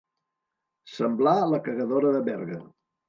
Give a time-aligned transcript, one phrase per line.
[0.93, 2.59] Semblar la cagadora de Berga.